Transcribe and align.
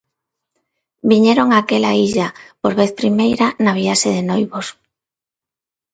Viñeron 1.11 1.47
a 1.51 1.57
aquela 1.61 1.91
illa, 2.07 2.27
por 2.61 2.73
vez 2.79 2.91
primeira, 3.01 3.47
na 3.63 3.73
viaxe 3.79 4.09
de 4.15 4.23
noivos. 4.29 4.67